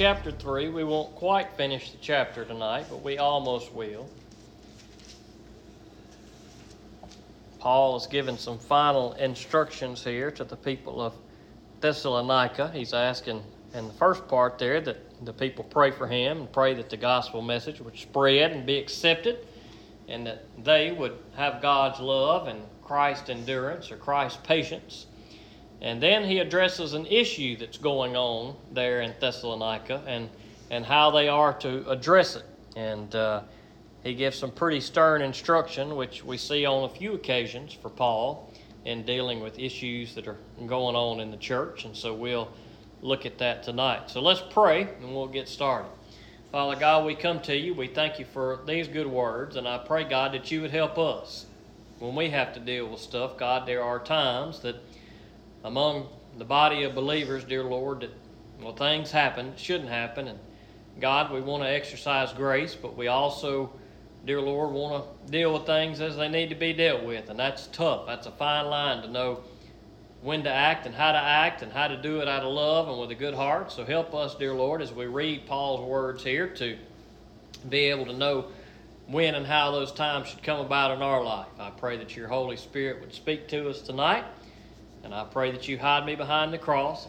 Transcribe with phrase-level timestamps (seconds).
[0.00, 0.70] chapter 3.
[0.70, 4.08] We won't quite finish the chapter tonight, but we almost will.
[7.58, 11.12] Paul is giving some final instructions here to the people of
[11.82, 12.70] Thessalonica.
[12.72, 13.42] He's asking
[13.74, 16.96] in the first part there that the people pray for him and pray that the
[16.96, 19.46] gospel message would spread and be accepted
[20.08, 25.04] and that they would have God's love and Christ's endurance or Christ's patience.
[25.82, 30.28] And then he addresses an issue that's going on there in Thessalonica and,
[30.70, 32.44] and how they are to address it.
[32.76, 33.42] And uh,
[34.04, 38.52] he gives some pretty stern instruction, which we see on a few occasions for Paul
[38.84, 41.84] in dealing with issues that are going on in the church.
[41.84, 42.50] And so we'll
[43.02, 44.10] look at that tonight.
[44.10, 45.90] So let's pray and we'll get started.
[46.52, 47.74] Father God, we come to you.
[47.74, 49.56] We thank you for these good words.
[49.56, 51.46] And I pray, God, that you would help us
[52.00, 53.36] when we have to deal with stuff.
[53.36, 54.76] God, there are times that
[55.64, 56.08] among
[56.38, 58.10] the body of believers, dear Lord, that
[58.60, 60.28] well, things happen, shouldn't happen.
[60.28, 60.38] And
[61.00, 63.72] God, we want to exercise grace, but we also
[64.26, 67.30] dear Lord, want to deal with things as they need to be dealt with.
[67.30, 68.06] And that's tough.
[68.06, 69.40] That's a fine line to know
[70.22, 72.88] when to act and how to act and how to do it out of love
[72.88, 73.72] and with a good heart.
[73.72, 76.76] So help us, dear Lord, as we read Paul's words here to
[77.68, 78.46] be able to know
[79.06, 81.48] when and how those times should come about in our life.
[81.58, 84.24] I pray that your Holy Spirit would speak to us tonight.
[85.04, 87.08] And I pray that you hide me behind the cross,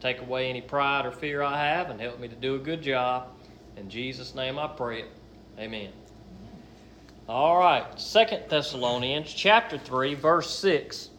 [0.00, 2.82] take away any pride or fear I have, and help me to do a good
[2.82, 3.28] job.
[3.76, 5.10] In Jesus' name I pray it.
[5.58, 5.92] Amen.
[7.28, 11.10] All right, Second Thessalonians chapter 3, verse 6.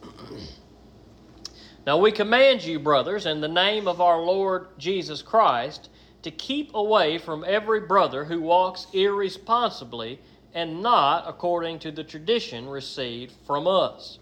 [1.86, 5.90] now we command you, brothers, in the name of our Lord Jesus Christ,
[6.22, 10.18] to keep away from every brother who walks irresponsibly
[10.54, 14.18] and not according to the tradition received from us.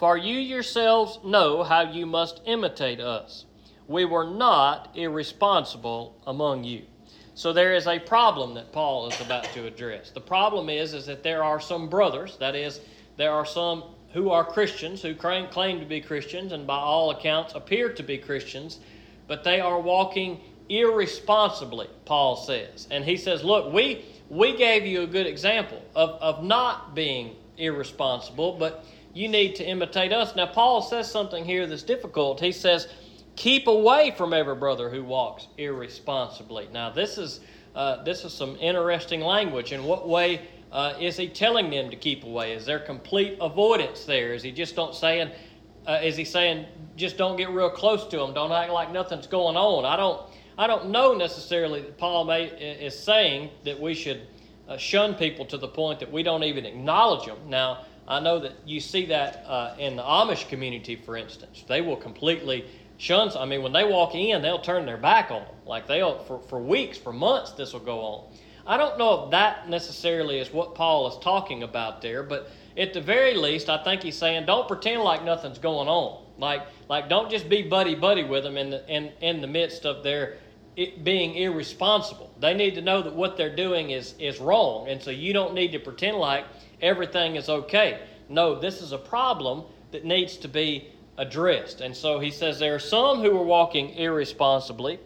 [0.00, 3.44] For you yourselves know how you must imitate us.
[3.86, 6.84] We were not irresponsible among you.
[7.34, 10.10] So there is a problem that Paul is about to address.
[10.10, 12.80] The problem is, is that there are some brothers, that is,
[13.18, 17.54] there are some who are Christians, who claim, to be Christians, and by all accounts
[17.54, 18.80] appear to be Christians,
[19.28, 22.88] but they are walking irresponsibly, Paul says.
[22.90, 27.36] And he says, Look, we, we gave you a good example of, of not being
[27.58, 28.82] irresponsible, but
[29.12, 30.36] you need to imitate us.
[30.36, 32.40] Now, Paul says something here that's difficult.
[32.40, 32.88] He says,
[33.36, 36.68] Keep away from every brother who walks irresponsibly.
[36.72, 37.40] Now, this is,
[37.74, 39.72] uh, this is some interesting language.
[39.72, 42.52] In what way uh, is he telling them to keep away?
[42.52, 44.34] Is there complete avoidance there?
[44.34, 45.30] Is he just don't saying,
[45.86, 46.66] uh, is he saying
[46.96, 48.34] just don't get real close to them?
[48.34, 49.84] Don't act like nothing's going on?
[49.84, 50.20] I don't,
[50.58, 54.20] I don't know necessarily that Paul may, is saying that we should
[54.68, 57.38] uh, shun people to the point that we don't even acknowledge them.
[57.48, 61.64] Now, I know that you see that uh, in the Amish community, for instance.
[61.68, 62.64] They will completely
[62.98, 63.30] shun.
[63.38, 65.54] I mean, when they walk in, they'll turn their back on them.
[65.64, 68.24] Like they'll for, for weeks, for months, this will go on.
[68.66, 72.92] I don't know if that necessarily is what Paul is talking about there, but at
[72.92, 76.24] the very least, I think he's saying don't pretend like nothing's going on.
[76.36, 79.86] Like like don't just be buddy buddy with them in the in, in the midst
[79.86, 80.38] of their
[81.02, 82.30] being irresponsible.
[82.40, 85.54] They need to know that what they're doing is is wrong, and so you don't
[85.54, 86.44] need to pretend like
[86.80, 88.00] everything is okay.
[88.28, 90.88] No, this is a problem that needs to be
[91.18, 91.80] addressed.
[91.80, 95.00] And so he says there are some who are walking irresponsibly,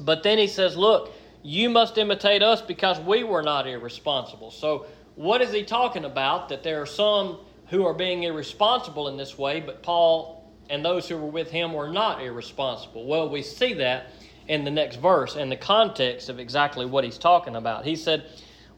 [0.00, 1.12] but then he says, look,
[1.42, 4.50] you must imitate us because we were not irresponsible.
[4.50, 6.48] So what is he talking about?
[6.48, 11.08] That there are some who are being irresponsible in this way, but Paul and those
[11.08, 13.06] who were with him were not irresponsible.
[13.06, 14.06] Well, we see that
[14.48, 17.84] in the next verse in the context of exactly what he's talking about.
[17.84, 18.24] He said,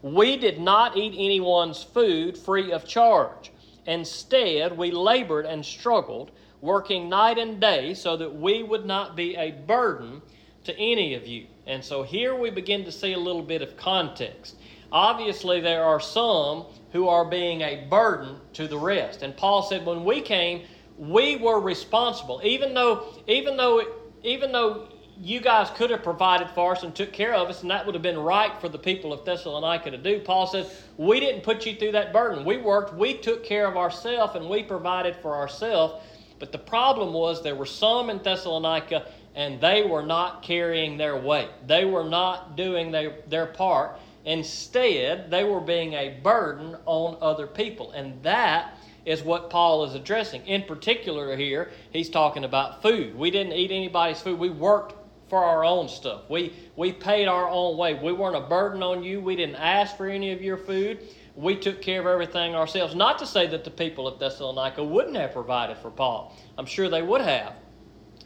[0.01, 3.51] We did not eat anyone's food free of charge.
[3.85, 9.35] Instead, we labored and struggled working night and day so that we would not be
[9.35, 10.21] a burden
[10.63, 11.47] to any of you.
[11.65, 14.57] And so here we begin to see a little bit of context.
[14.91, 19.21] Obviously, there are some who are being a burden to the rest.
[19.21, 20.63] And Paul said, when we came,
[20.97, 22.41] we were responsible.
[22.43, 23.83] Even though, even though,
[24.23, 24.89] even though
[25.21, 27.95] you guys could have provided for us and took care of us, and that would
[27.95, 30.19] have been right for the people of Thessalonica to do.
[30.19, 32.45] Paul said, We didn't put you through that burden.
[32.45, 36.03] We worked, we took care of ourselves, and we provided for ourselves.
[36.39, 41.15] But the problem was there were some in Thessalonica and they were not carrying their
[41.15, 41.49] weight.
[41.67, 43.99] They were not doing their, their part.
[44.25, 47.91] Instead, they were being a burden on other people.
[47.91, 50.45] And that is what Paul is addressing.
[50.47, 53.15] In particular, here, he's talking about food.
[53.15, 54.95] We didn't eat anybody's food, we worked
[55.29, 56.21] for our own stuff.
[56.29, 57.93] We, we paid our own way.
[57.93, 59.19] We weren't a burden on you.
[59.19, 60.99] We didn't ask for any of your food
[61.37, 62.95] we took care of everything ourselves.
[62.95, 66.35] Not to say that the people of Thessalonica wouldn't have provided for Paul.
[66.57, 67.53] I'm sure they would have.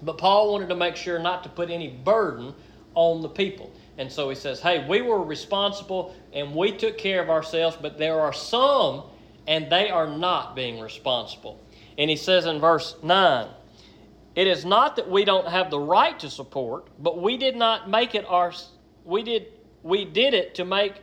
[0.01, 2.56] But Paul wanted to make sure not to put any burden
[2.95, 3.71] on the people.
[3.98, 7.98] And so he says, hey, we were responsible and we took care of ourselves, but
[7.98, 9.03] there are some
[9.45, 11.59] and they are not being responsible.
[11.98, 13.48] And he says in verse 9,
[14.35, 17.89] it is not that we don't have the right to support, but we did not
[17.89, 18.53] make it our
[19.03, 19.47] we did
[19.83, 20.93] we did it to make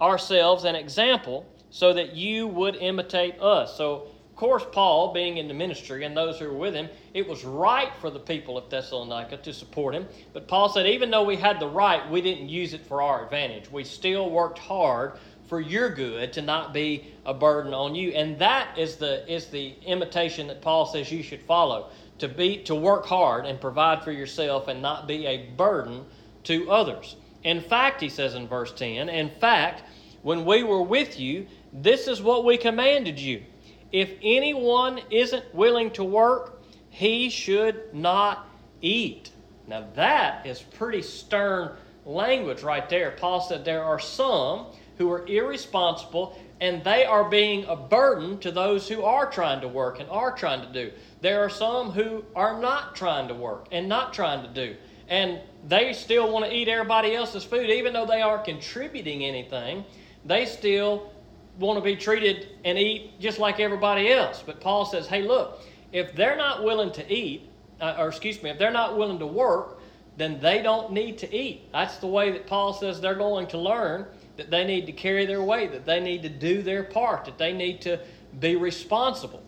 [0.00, 3.76] ourselves an example so that you would imitate us.
[3.76, 7.26] So of course Paul being in the ministry and those who were with him, it
[7.26, 10.06] was right for the people of Thessalonica to support him.
[10.32, 13.24] But Paul said even though we had the right, we didn't use it for our
[13.24, 13.70] advantage.
[13.70, 15.18] We still worked hard
[15.50, 18.10] for your good to not be a burden on you.
[18.12, 21.90] And that is the is the imitation that Paul says you should follow.
[22.20, 26.04] To be to work hard and provide for yourself and not be a burden
[26.44, 27.16] to others.
[27.42, 29.82] In fact, he says in verse 10, in fact,
[30.22, 33.42] when we were with you, this is what we commanded you.
[33.90, 38.46] If anyone isn't willing to work, he should not
[38.82, 39.30] eat.
[39.66, 41.72] Now, that is pretty stern
[42.04, 43.12] language right there.
[43.12, 44.66] Paul said there are some
[44.98, 49.68] who are irresponsible and they are being a burden to those who are trying to
[49.68, 50.92] work and are trying to do.
[51.22, 54.76] There are some who are not trying to work and not trying to do.
[55.08, 59.84] And they still want to eat everybody else's food, even though they aren't contributing anything.
[60.24, 61.10] They still
[61.58, 64.42] want to be treated and eat just like everybody else.
[64.44, 65.60] But Paul says, hey, look,
[65.92, 67.48] if they're not willing to eat,
[67.80, 69.80] uh, or excuse me, if they're not willing to work,
[70.16, 71.72] then they don't need to eat.
[71.72, 74.06] That's the way that Paul says they're going to learn
[74.40, 77.36] that they need to carry their weight, that they need to do their part, that
[77.36, 78.00] they need to
[78.40, 79.42] be responsible.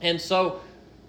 [0.00, 0.60] And so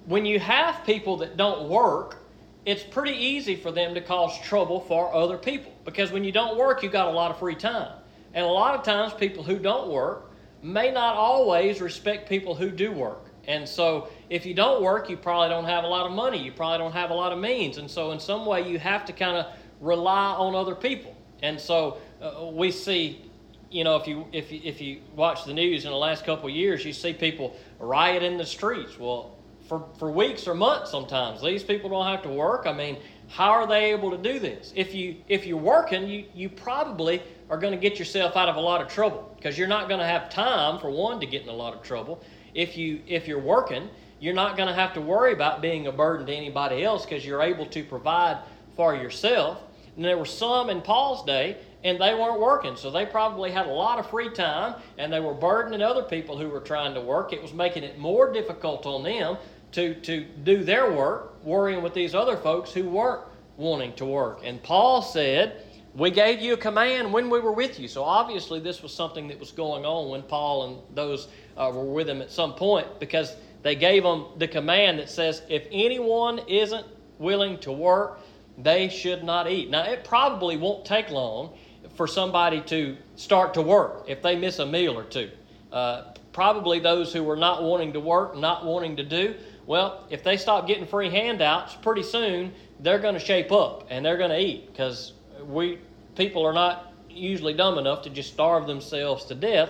[0.06, 2.18] when you have people that don't work,
[2.66, 6.58] it's pretty easy for them to cause trouble for other people because when you don't
[6.58, 7.94] work, you got a lot of free time.
[8.34, 10.30] And a lot of times, people who don't work
[10.62, 13.24] may not always respect people who do work.
[13.48, 16.44] And so, if you don't work, you probably don't have a lot of money.
[16.44, 17.78] You probably don't have a lot of means.
[17.78, 19.46] And so, in some way, you have to kind of
[19.80, 21.16] rely on other people.
[21.46, 23.22] And so, uh, we see,
[23.70, 26.50] you know, if you if you, if you watch the news in the last couple
[26.50, 28.98] of years, you see people riot in the streets.
[28.98, 29.36] Well,
[29.68, 32.66] for for weeks or months sometimes these people don't have to work.
[32.66, 32.98] I mean,
[33.28, 34.74] how are they able to do this?
[34.76, 38.56] If you if you're working, you you probably are going to get yourself out of
[38.56, 41.44] a lot of trouble because you're not going to have time for one to get
[41.44, 42.24] in a lot of trouble.
[42.54, 43.90] If you if you're working,
[44.20, 47.26] you're not going to have to worry about being a burden to anybody else because
[47.26, 48.38] you're able to provide
[48.76, 49.62] for yourself.
[49.96, 52.76] And there were some in Paul's day and they weren't working.
[52.76, 56.38] So they probably had a lot of free time and they were burdening other people
[56.38, 57.32] who were trying to work.
[57.32, 59.38] It was making it more difficult on them
[59.74, 63.22] to, to do their work, worrying with these other folks who weren't
[63.58, 64.40] wanting to work.
[64.44, 65.64] And Paul said,
[65.94, 67.88] We gave you a command when we were with you.
[67.88, 71.28] So obviously, this was something that was going on when Paul and those
[71.58, 75.42] uh, were with him at some point because they gave them the command that says,
[75.50, 76.86] If anyone isn't
[77.20, 78.20] willing to work,
[78.58, 79.70] they should not eat.
[79.70, 81.58] Now, it probably won't take long
[81.96, 85.30] for somebody to start to work if they miss a meal or two.
[85.72, 89.36] Uh, probably those who are not wanting to work, not wanting to do,
[89.66, 94.06] well, if they stop getting free handouts, pretty soon they're going to shape up and
[94.06, 95.14] they're going to eat because
[95.46, 95.80] we
[96.16, 99.70] people are not usually dumb enough to just starve themselves to death.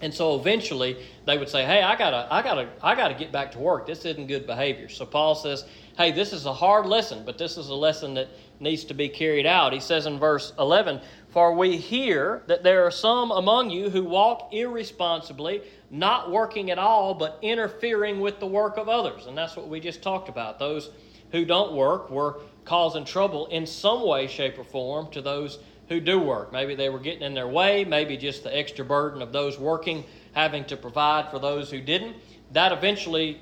[0.00, 0.96] And so eventually
[1.26, 3.86] they would say, "Hey, I gotta, I gotta, I gotta get back to work.
[3.86, 5.64] This isn't good behavior." So Paul says,
[6.00, 8.28] "Hey, this is a hard lesson, but this is a lesson that
[8.58, 12.86] needs to be carried out." He says in verse 11, for we hear that there
[12.86, 18.46] are some among you who walk irresponsibly, not working at all, but interfering with the
[18.46, 19.26] work of others.
[19.26, 20.58] And that's what we just talked about.
[20.58, 20.88] Those
[21.32, 25.58] who don't work were causing trouble in some way, shape, or form to those
[25.90, 26.50] who do work.
[26.50, 30.04] Maybe they were getting in their way, maybe just the extra burden of those working
[30.32, 32.16] having to provide for those who didn't.
[32.52, 33.40] That eventually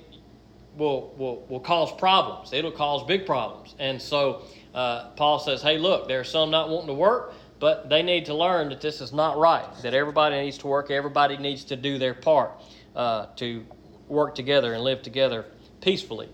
[0.78, 2.52] will, will, will cause problems.
[2.52, 3.74] It'll cause big problems.
[3.78, 4.42] And so
[4.74, 8.26] uh, Paul says, hey, look, there are some not wanting to work but they need
[8.26, 11.76] to learn that this is not right, that everybody needs to work, everybody needs to
[11.76, 12.52] do their part
[12.94, 13.64] uh, to
[14.06, 15.44] work together and live together
[15.80, 16.28] peacefully.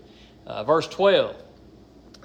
[0.45, 1.35] Uh, verse 12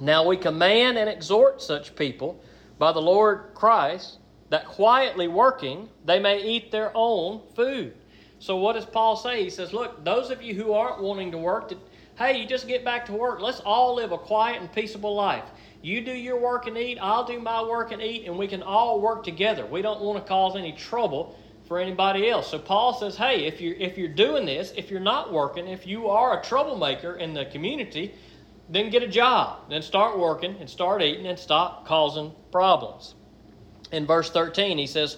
[0.01, 2.43] Now we command and exhort such people
[2.79, 4.19] by the Lord Christ
[4.51, 7.95] that quietly working they may eat their own food.
[8.39, 9.43] So, what does Paul say?
[9.45, 11.73] He says, Look, those of you who aren't wanting to work,
[12.21, 13.41] hey, you just get back to work.
[13.41, 15.45] Let's all live a quiet and peaceable life.
[15.81, 18.63] You do your work and eat, I'll do my work and eat, and we can
[18.63, 19.65] all work together.
[19.65, 21.35] We don't want to cause any trouble
[21.67, 22.51] for anybody else.
[22.51, 25.87] So Paul says, hey, if you're if you're doing this, if you're not working, if
[25.87, 28.15] you are a troublemaker in the community,
[28.69, 29.71] then get a job.
[29.71, 33.15] Then start working and start eating and stop causing problems.
[33.93, 35.17] In verse 13, he says,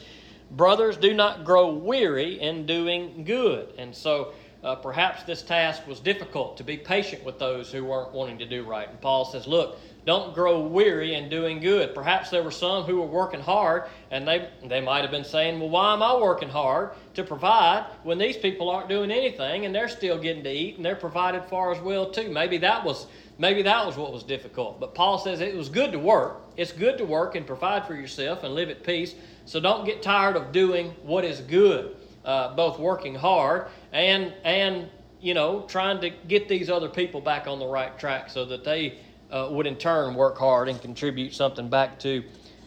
[0.53, 3.73] Brothers, do not grow weary in doing good.
[3.79, 8.12] And so uh, perhaps this task was difficult to be patient with those who weren't
[8.12, 8.88] wanting to do right.
[8.88, 11.95] And Paul says, Look, don't grow weary in doing good.
[11.95, 15.59] Perhaps there were some who were working hard, and they, they might have been saying,
[15.59, 19.75] Well, why am I working hard to provide when these people aren't doing anything and
[19.75, 22.31] they're still getting to eat and they're provided for as well, too?
[22.31, 23.07] Maybe that was.
[23.38, 24.78] Maybe that was what was difficult.
[24.78, 26.42] But Paul says it was good to work.
[26.57, 29.14] It's good to work and provide for yourself and live at peace.
[29.47, 34.88] So don't get tired of doing what is good, uh, both working hard and and
[35.21, 38.64] you know trying to get these other people back on the right track so that
[38.64, 38.99] they
[39.31, 42.23] uh, would in turn work hard and contribute something back to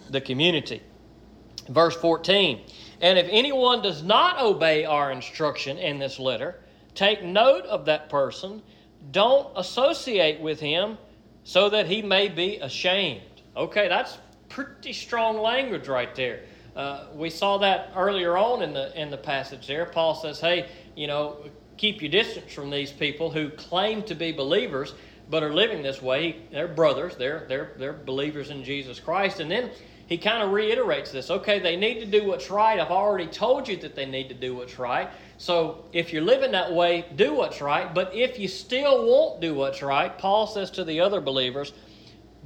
[0.09, 0.81] the community.
[1.69, 2.61] Verse 14
[3.01, 6.59] And if anyone does not obey our instruction in this letter,
[6.93, 8.61] take note of that person,
[9.11, 10.97] don't associate with him
[11.43, 13.21] so that he may be ashamed.
[13.55, 14.17] Okay, that's
[14.49, 16.41] pretty strong language right there.
[16.75, 19.85] Uh, we saw that earlier on in the in the passage there.
[19.85, 21.37] Paul says, "Hey, you know,
[21.77, 24.93] keep your distance from these people who claim to be believers,
[25.29, 26.35] but are living this way.
[26.51, 27.15] They're brothers.
[27.15, 29.71] They're they're they're believers in Jesus Christ." And then
[30.07, 31.31] he kind of reiterates this.
[31.31, 32.79] Okay, they need to do what's right.
[32.79, 35.09] I've already told you that they need to do what's right.
[35.37, 37.93] So if you're living that way, do what's right.
[37.93, 41.73] But if you still won't do what's right, Paul says to the other believers,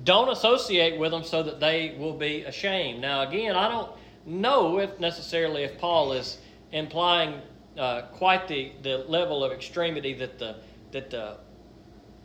[0.05, 3.01] don't associate with them so that they will be ashamed.
[3.01, 3.91] Now, again, I don't
[4.25, 6.38] know if necessarily if Paul is
[6.71, 7.41] implying
[7.77, 10.57] uh, quite the, the level of extremity that the
[10.91, 11.38] that the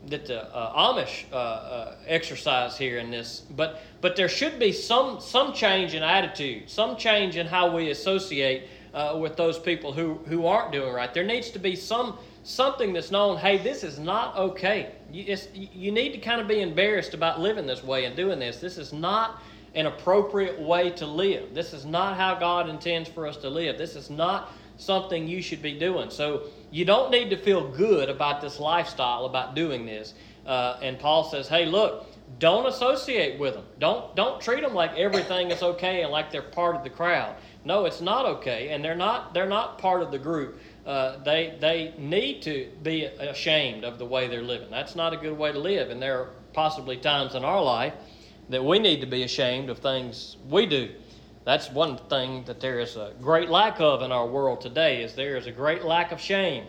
[0.08, 4.72] that the uh, Amish uh, uh, exercise here in this, but but there should be
[4.72, 9.92] some some change in attitude, some change in how we associate uh, with those people
[9.92, 11.12] who who aren't doing right.
[11.14, 13.38] There needs to be some something that's known.
[13.38, 14.92] Hey, this is not okay.
[15.10, 18.58] You, you need to kind of be embarrassed about living this way and doing this.
[18.58, 19.42] This is not
[19.74, 21.54] an appropriate way to live.
[21.54, 23.76] This is not how God intends for us to live.
[23.78, 26.10] This is not something you should be doing.
[26.10, 30.14] So you don't need to feel good about this lifestyle, about doing this.
[30.46, 32.06] Uh, and Paul says, hey, look,
[32.38, 33.64] don't associate with them.
[33.78, 37.36] Don't don't treat them like everything is okay and like they're part of the crowd.
[37.64, 40.58] No, it's not okay, and they're not they're not part of the group.
[40.84, 44.70] Uh, they they need to be ashamed of the way they're living.
[44.70, 47.94] That's not a good way to live, and there are possibly times in our life
[48.48, 50.90] that we need to be ashamed of things we do.
[51.44, 55.14] That's one thing that there is a great lack of in our world today is
[55.14, 56.66] there is a great lack of shame.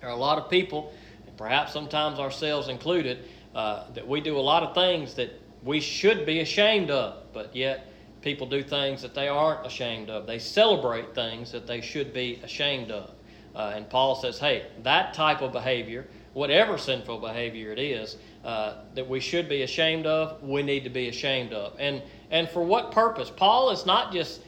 [0.00, 0.92] There are a lot of people,
[1.26, 3.24] and perhaps sometimes ourselves included,
[3.54, 5.30] uh, that we do a lot of things that
[5.62, 10.26] we should be ashamed of, but yet people do things that they aren't ashamed of.
[10.26, 13.10] They celebrate things that they should be ashamed of.
[13.54, 18.16] Uh, and Paul says, hey, that type of behavior, whatever sinful behavior it is,
[18.48, 21.74] uh, that we should be ashamed of, we need to be ashamed of.
[21.78, 22.00] And
[22.30, 23.28] and for what purpose?
[23.28, 24.40] Paul is not just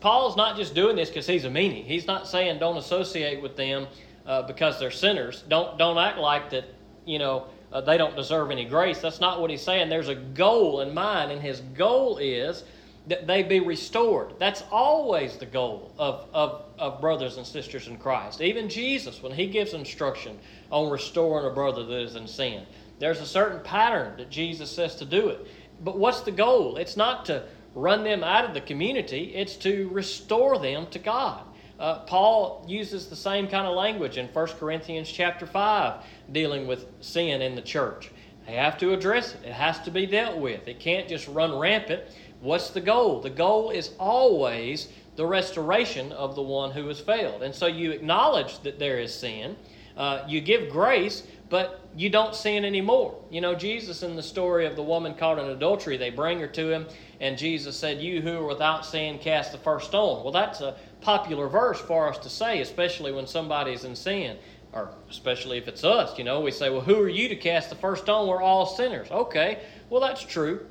[0.00, 1.82] Paul is not just doing this because he's a meanie.
[1.82, 3.88] He's not saying don't associate with them
[4.24, 5.42] uh, because they're sinners.
[5.48, 6.66] Don't don't act like that.
[7.04, 9.00] You know uh, they don't deserve any grace.
[9.00, 9.88] That's not what he's saying.
[9.88, 12.62] There's a goal in mind, and his goal is
[13.08, 14.34] that they be restored.
[14.38, 18.40] That's always the goal of, of, of brothers and sisters in Christ.
[18.40, 20.38] Even Jesus, when he gives instruction
[20.70, 22.66] on restoring a brother that is in sin,
[22.98, 25.46] there's a certain pattern that Jesus says to do it.
[25.82, 26.76] But what's the goal?
[26.76, 31.42] It's not to run them out of the community, it's to restore them to God.
[31.78, 36.86] Uh, Paul uses the same kind of language in 1 Corinthians chapter 5, dealing with
[37.00, 38.10] sin in the church.
[38.46, 40.66] They have to address it, it has to be dealt with.
[40.66, 42.02] It can't just run rampant.
[42.40, 43.20] What's the goal?
[43.20, 47.42] The goal is always the restoration of the one who has failed.
[47.42, 49.56] And so you acknowledge that there is sin,
[49.96, 53.20] uh, you give grace, but you don't sin anymore.
[53.28, 56.46] You know, Jesus in the story of the woman caught in adultery, they bring her
[56.46, 56.86] to him,
[57.20, 60.22] and Jesus said, You who are without sin, cast the first stone.
[60.22, 64.36] Well, that's a popular verse for us to say, especially when somebody's in sin,
[64.72, 66.16] or especially if it's us.
[66.16, 68.28] You know, we say, Well, who are you to cast the first stone?
[68.28, 69.10] We're all sinners.
[69.10, 69.58] Okay,
[69.90, 70.66] well, that's true.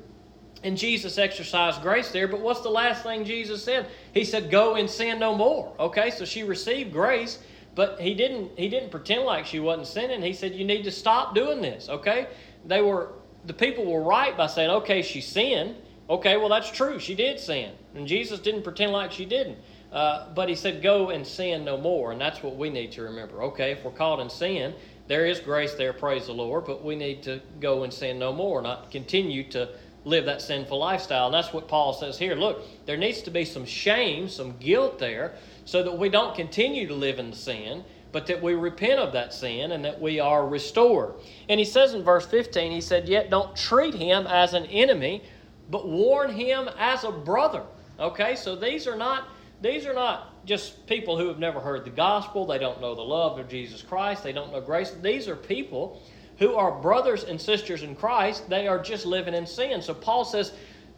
[0.64, 3.86] And Jesus exercised grace there, but what's the last thing Jesus said?
[4.14, 5.74] He said, Go and sin no more.
[5.78, 7.38] Okay, so she received grace
[7.74, 10.22] but he didn't he didn't pretend like she wasn't sinning.
[10.22, 12.28] He said, You need to stop doing this, okay?
[12.66, 13.12] They were
[13.44, 15.76] the people were right by saying, Okay, she sinned.
[16.10, 16.98] Okay, well that's true.
[16.98, 17.72] She did sin.
[17.94, 19.58] And Jesus didn't pretend like she didn't.
[19.92, 22.12] Uh, but he said, Go and sin no more.
[22.12, 23.42] And that's what we need to remember.
[23.44, 24.74] Okay, if we're caught in sin,
[25.08, 28.32] there is grace there, praise the Lord, but we need to go and sin no
[28.32, 29.70] more, not continue to
[30.04, 31.26] live that sinful lifestyle.
[31.26, 32.34] And that's what Paul says here.
[32.34, 35.34] Look, there needs to be some shame, some guilt there,
[35.68, 39.34] so that we don't continue to live in sin, but that we repent of that
[39.34, 41.12] sin and that we are restored.
[41.50, 45.22] And he says in verse 15, he said, Yet don't treat him as an enemy,
[45.68, 47.64] but warn him as a brother.
[48.00, 49.28] Okay, so these are not
[49.60, 52.46] these are not just people who have never heard the gospel.
[52.46, 54.22] They don't know the love of Jesus Christ.
[54.22, 54.92] They don't know grace.
[55.02, 56.00] These are people
[56.38, 58.48] who are brothers and sisters in Christ.
[58.48, 59.82] They are just living in sin.
[59.82, 60.52] So Paul says,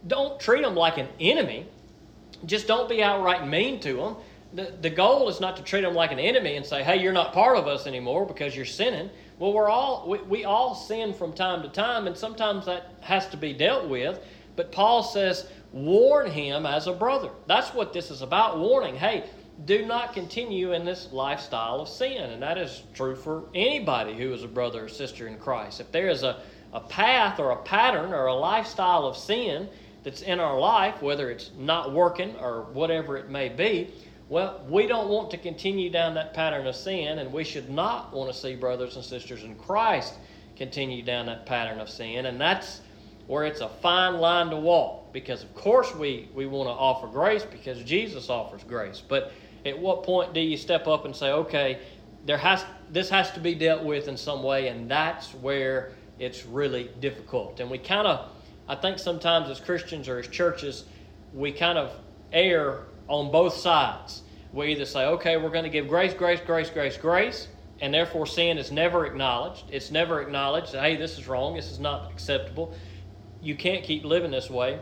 [0.06, 1.66] don't treat them like an enemy.
[2.46, 4.16] Just don't be outright mean to them.
[4.52, 7.12] The, the goal is not to treat them like an enemy and say, hey, you're
[7.12, 9.10] not part of us anymore because you're sinning.
[9.38, 13.28] Well, we're all, we, we all sin from time to time, and sometimes that has
[13.28, 14.18] to be dealt with.
[14.56, 17.30] But Paul says, warn him as a brother.
[17.46, 18.96] That's what this is about warning.
[18.96, 19.24] Hey,
[19.64, 22.30] do not continue in this lifestyle of sin.
[22.30, 25.80] And that is true for anybody who is a brother or sister in Christ.
[25.80, 26.40] If there is a,
[26.72, 29.68] a path or a pattern or a lifestyle of sin
[30.02, 33.92] that's in our life, whether it's not working or whatever it may be,
[34.30, 38.14] well, we don't want to continue down that pattern of sin, and we should not
[38.14, 40.14] want to see brothers and sisters in Christ
[40.56, 42.26] continue down that pattern of sin.
[42.26, 42.80] And that's
[43.26, 47.08] where it's a fine line to walk because, of course, we, we want to offer
[47.08, 49.02] grace because Jesus offers grace.
[49.06, 49.32] But
[49.66, 51.80] at what point do you step up and say, okay,
[52.24, 56.46] there has this has to be dealt with in some way, and that's where it's
[56.46, 57.58] really difficult.
[57.58, 58.28] And we kind of,
[58.68, 60.84] I think sometimes as Christians or as churches,
[61.34, 61.92] we kind of
[62.32, 64.22] err on both sides.
[64.52, 67.48] We either say, okay, we're going to give grace, grace, grace, grace, grace,
[67.80, 69.64] and therefore sin is never acknowledged.
[69.70, 72.74] It's never acknowledged hey, this is wrong, this is not acceptable.
[73.42, 74.78] You can't keep living this way.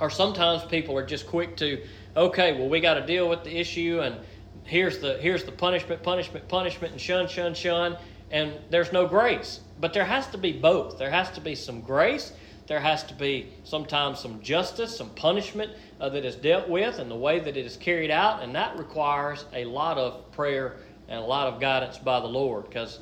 [0.00, 1.82] Or sometimes people are just quick to
[2.16, 4.16] okay, well, we got to deal with the issue, and
[4.64, 7.96] here's the here's the punishment, punishment, punishment, and shun, shun, shun,
[8.30, 9.60] and there's no grace.
[9.78, 10.98] But there has to be both.
[10.98, 12.32] There has to be some grace.
[12.70, 17.10] There has to be sometimes some justice, some punishment uh, that is dealt with, and
[17.10, 20.76] the way that it is carried out, and that requires a lot of prayer
[21.08, 23.00] and a lot of guidance by the Lord, because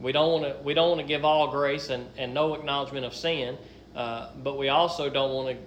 [0.00, 3.04] we don't want to we don't want to give all grace and, and no acknowledgement
[3.04, 3.58] of sin,
[3.94, 5.62] uh, but we also don't want to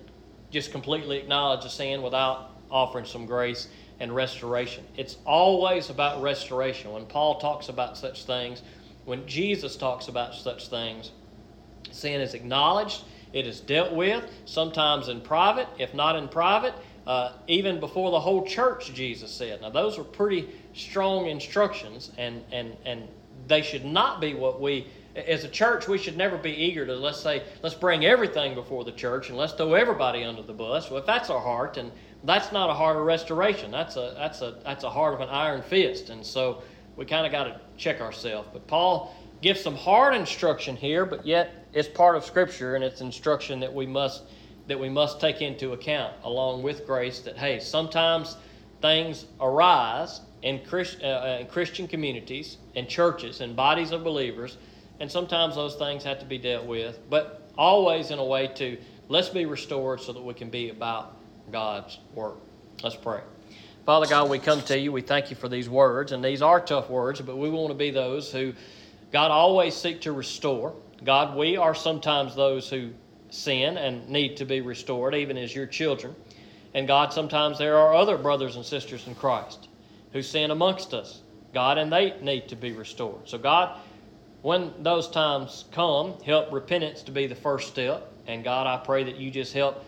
[0.50, 3.68] just completely acknowledge a sin without offering some grace
[4.00, 4.84] and restoration.
[4.98, 6.92] It's always about restoration.
[6.92, 8.64] When Paul talks about such things,
[9.06, 11.12] when Jesus talks about such things,
[11.92, 16.74] sin is acknowledged, it is dealt with, sometimes in private, if not in private,
[17.06, 19.62] uh, even before the whole church, Jesus said.
[19.62, 23.08] Now, those are pretty strong instructions, and, and, and
[23.48, 26.96] they should not be what we, as a church, we should never be eager to,
[26.96, 30.90] let's say, let's bring everything before the church and let's throw everybody under the bus.
[30.90, 31.92] Well, if that's our heart, and
[32.24, 33.70] that's not a heart of restoration.
[33.72, 36.10] That's a that's a that's a heart of an iron fist.
[36.10, 36.64] And so
[36.96, 38.48] we kind of got to check ourselves.
[38.54, 43.02] But Paul gives some hard instruction here, but yet it's part of Scripture and it's
[43.02, 44.24] instruction that we must
[44.68, 47.20] that we must take into account along with grace.
[47.20, 48.38] That hey, sometimes
[48.82, 54.58] things arise in, Christ, uh, uh in Christian communities, and churches, and bodies of believers,
[55.00, 57.00] and sometimes those things have to be dealt with.
[57.10, 58.78] But always in a way to
[59.10, 61.16] let's be restored so that we can be about
[61.52, 62.38] God's work.
[62.82, 63.22] Let's pray.
[63.86, 64.94] Father God, we come to you.
[64.94, 67.76] We thank you for these words, and these are tough words, but we want to
[67.76, 68.54] be those who
[69.12, 70.74] God always seek to restore.
[71.04, 72.92] God, we are sometimes those who
[73.30, 76.16] sin and need to be restored, even as your children.
[76.74, 79.68] And God, sometimes there are other brothers and sisters in Christ
[80.12, 81.22] who sin amongst us,
[81.54, 83.28] God, and they need to be restored.
[83.28, 83.80] So, God,
[84.42, 88.12] when those times come, help repentance to be the first step.
[88.28, 89.84] And God, I pray that you just help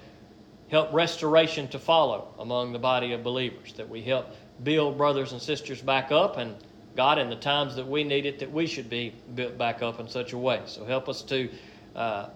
[0.70, 4.28] help restoration to follow among the body of believers, that we help
[4.64, 6.56] build brothers and sisters back up, and
[6.96, 10.00] God, in the times that we need it, that we should be built back up
[10.00, 10.62] in such a way.
[10.66, 11.50] So help us to
[11.96, 12.30] uh,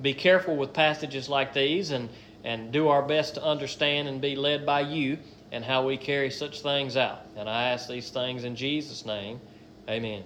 [0.00, 2.08] be careful with passages like these and,
[2.44, 5.18] and do our best to understand and be led by you
[5.52, 7.26] and how we carry such things out.
[7.36, 9.40] And I ask these things in Jesus' name.
[9.88, 10.24] Amen.